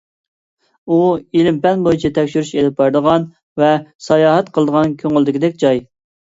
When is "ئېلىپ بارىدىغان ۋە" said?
2.55-3.69